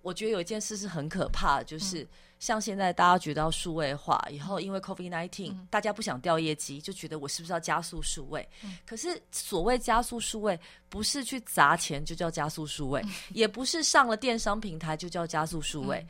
[0.03, 2.07] 我觉得有一件事是很可怕就是。
[2.39, 8.47] 像现在大家觉得要数位化以后，因为 COVID nineteen，、大嗯家不想掉业绩，就觉得我是不是要加速数位？
[8.63, 8.77] 嗯。
[8.85, 10.59] 可是所谓加速数位，
[10.89, 13.11] 不是去砸钱就叫加速数位，嗯。
[13.31, 16.07] 也不是上了电商平台就叫加速数位，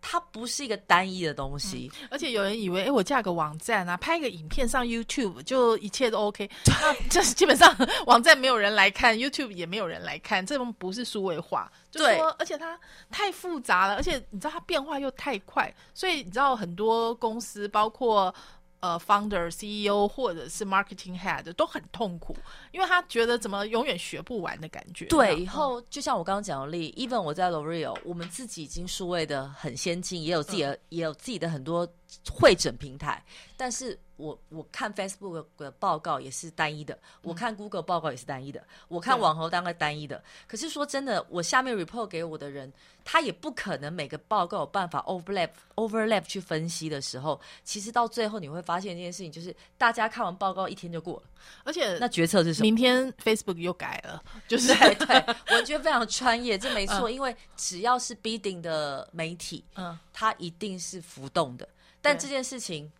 [0.00, 1.90] 它不是一个单一的东西。
[2.10, 6.48] 而且有人以为，哎，我架个网站啊，拍个影片上 YouTube 就一切都 OK，
[6.80, 7.74] 那这基本上
[8.06, 11.70] 网站没有人来看，YouTube 也没有人来看，这种不是数位化。
[11.90, 12.78] 就是对说，而且它
[13.10, 18.34] 太复杂了，而且你知道它变化又太快，所以你知道很多公司，包括
[18.80, 22.36] 呃 founder、CEO 或者是 marketing head 都很痛苦，
[22.70, 25.06] 因为他觉得怎么永远学不完的感觉。
[25.06, 31.86] 对，嗯以后就像我刚刚讲的例，even 我在 L'Oreal，我们自己已经数位的很先进，也有自己的、也有自己的很多
[32.30, 33.22] 会诊平台，
[33.56, 40.22] 但是我我看 Facebook 的报告也是单一的，我看 Google 报告也是单一的，我看网红当然单一的。
[40.46, 42.72] 可是说真的，我下面 report 给我的人，
[43.04, 51.22] 他也不可能每个报告有办法 overlap overlap 去分析的时候，其实到最后你会发现一件事情，就是大家看完报告一天就过了，
[51.64, 52.64] 而且那决策是什么？
[52.64, 61.68] 明天 Facebook 又改了，就是对对，我觉得非常专业，这没错，因为只要是 bidding 的媒体，嗯它一定是浮动的。
[62.00, 62.90] 但对这件事情，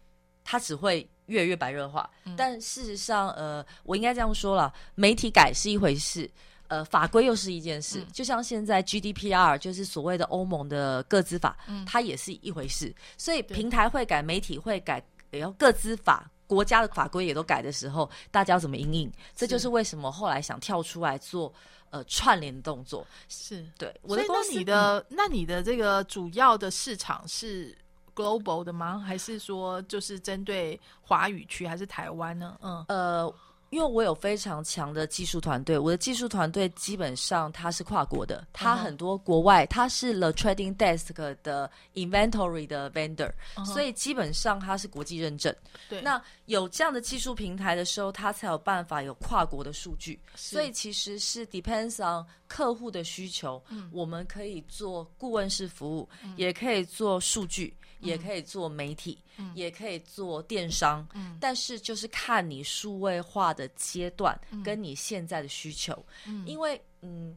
[0.44, 2.08] 它只会越来越白热化。
[2.24, 6.30] 嗯但事实上，呃，我应该这样说了，媒体改是一回事。
[6.68, 12.94] 呃，法规又是一件事，嗯就像现在 GDPR 就是所谓的欧盟的个资法，嗯它也是一回事。
[13.16, 16.30] 所以平台会改，媒体会改，也要各资法。
[16.46, 19.12] 国家的法规也都改的时候，大家要怎么应应？
[19.36, 21.52] 这就是为什么后来想跳出来做
[21.90, 23.06] 呃串联的动作。
[23.28, 23.66] 是。
[23.78, 27.76] 对，我所以那的公司你的那你的这个主要的市场是
[28.18, 28.98] global 的吗？
[28.98, 32.58] 还是说就是针对华语区还是台湾呢？
[32.62, 33.32] 嗯呃，
[33.70, 43.30] 因为我有非常强的技术团队，我的技术团队基本上它是跨国的，它很多国外，它是 The Trading Desk 的 inventory 的 vendor，、
[43.64, 45.54] 所以基本上它是国际认证。
[45.88, 50.18] 对，那有这样的技术平台的时候，它才有办法有跨国的数据。
[50.34, 59.18] 所以其实是 depends on 客户的需求，嗯我们可以做顾问式服务，也可以做数据，也可以做媒体，
[59.54, 61.06] 也可以做电商。
[61.14, 61.36] 嗯。
[61.40, 66.46] 但是就是看你数位化的阶段跟你现在的需求，嗯。
[66.46, 67.36] 因为嗯。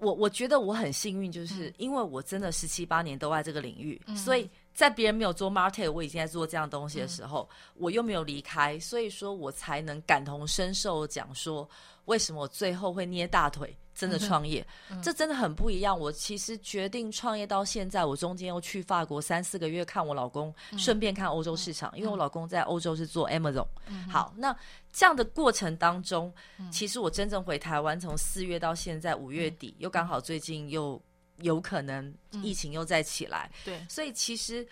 [0.00, 11.68] 我我觉得我很幸运，就是因为我真的十七八年都在这个领域，所以在别人没有做 market，我已经在做这样东西的时候，我又没有离开，所以说我才能感同身受讲说，
[12.04, 14.64] 为什么我最后会捏大腿真的创业，
[15.02, 15.98] 这真的很不一样。
[15.98, 23.66] 我其实决定创业到现在，我中间又去法国三四个月看我老公，顺便看欧洲市场，因为我老公在欧洲是做 Amazon。
[24.08, 24.56] 好，那
[24.92, 26.32] 这样的过程当中，
[26.70, 31.02] 其实我真正回台湾，从四月到现在五月底，又刚好最近又
[31.38, 34.64] 有可能疫情又再起来，对所以其实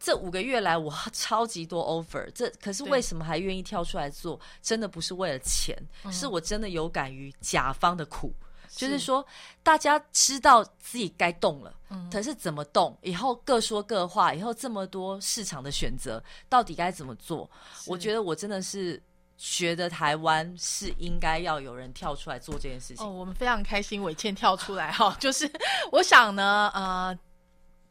[0.00, 2.28] 这五个月来，我超级多 offer。
[2.34, 4.40] 这可是为什么还愿意跳出来做？
[4.60, 8.34] 真的不是为了钱，是我真的有感于甲方的苦。
[8.76, 9.24] 就是说
[9.62, 17.50] 大家知道自己该动了，嗯可是怎么动，以后各说各话，以后这么多市场的选择，到底该怎么做？
[17.86, 19.02] 我觉得得我真的是
[19.36, 23.04] 觉得台湾是应该要有人跳出来做这件事情。
[23.04, 25.50] 哦，我们非常开心伟倩跳出来哈， 就是
[25.92, 27.18] 我想呢，呃。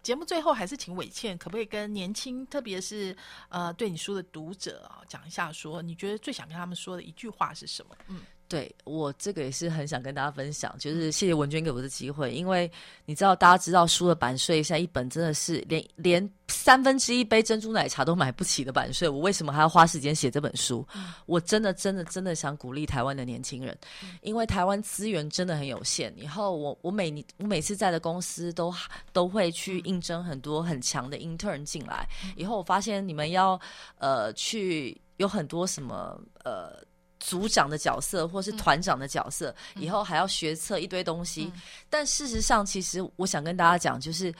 [0.06, 3.18] 节目最后还是请伟倩，可不可以跟年轻，特别是
[3.50, 7.96] 呃对你书的读者啊，讲一下说，你觉得最想跟他们说的一句话是什么？
[8.10, 12.72] 嗯，对我这个也是很想跟大家分享，就是谢谢文娟给我的机会，因为
[13.06, 20.88] 你知道大家知道书的版税现在一本真的是连连三分之一杯珍珠奶茶都买不起的版税，我为什么还要花时间写这本书？
[21.26, 23.76] 我真的真的真的想鼓励台湾的年轻人，
[24.22, 26.14] 因为台湾资源真的很有限。
[26.16, 28.72] 以后我我每年我每次在的公司都
[29.12, 33.60] 都会去应征很多很强的 intern 进来，以后我发现你们要
[33.98, 36.80] 呃去有很多什么呃。
[37.20, 41.52] 组长的角色，或是团长的角色，以后还要学测一堆东西。
[41.90, 44.34] 但事实上，其实我想跟大家讲，就是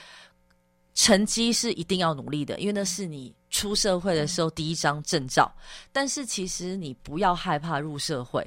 [0.94, 5.50] 成绩是一定要努力的，因为那是你出社会的时候第一张证照。
[5.94, 8.46] 但是其实你不要害怕入社会。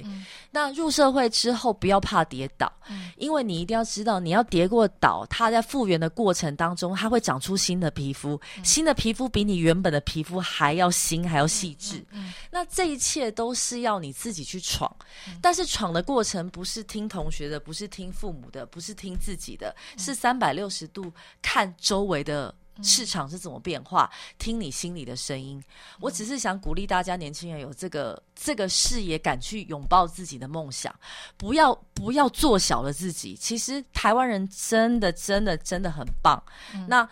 [0.51, 2.71] 那入社会之后，不要怕跌倒，
[3.17, 12.05] 因为你一定要知道，你要跌过倒，它在复原的过程当中，它会长出新的皮肤，新的皮肤比你原本的皮肤还要新，还要细致。
[12.51, 14.95] 那这一切都是要你自己去闯，
[15.41, 22.53] 但是闯的过程不是听同学的，不是听父母的，不是听自己的，是三百六十度看周围的。
[22.81, 24.09] 市场是怎么变化？
[24.37, 25.61] 听你心里的声音。
[25.99, 30.93] 我只是想鼓励大家，年轻人有这个这个视野，敢去拥抱自己的梦想，
[31.37, 33.35] 不要不要做小了自己。
[33.35, 36.41] 其实台湾人真的真的真的很棒。
[36.87, 37.07] 那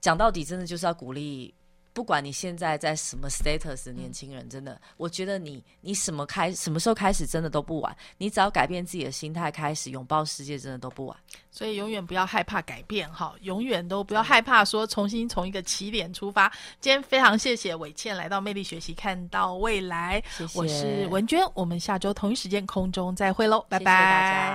[0.00, 1.54] 讲到底，真的就是要鼓励。
[1.94, 7.96] 不管你现在在什么 status 的年轻人，真的，我觉得你你什么开什么时候开始，真的都不晚。
[8.18, 11.16] 你只要改变自己的心态，开始拥抱世界，真的都不晚。
[11.52, 16.52] 所以永远不要害怕改变哈，永远都不要害怕说重新从一个起点出发。
[16.80, 20.20] 今天非常谢谢伟倩来到魅力学习，看到未来。
[20.36, 23.78] 谢谢我是文娟，我们下周同一时间空中再会喽，拜拜。
[23.78, 24.54] 谢谢大家。